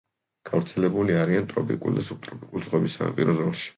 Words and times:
გავრცელებული 0.49 1.17
არიან 1.25 1.45
ტროპიკულ 1.51 1.99
და 1.99 2.07
სუბტროპიკულ 2.09 2.65
ზღვების 2.67 2.97
სანაპირო 2.99 3.37
ზოლში. 3.43 3.69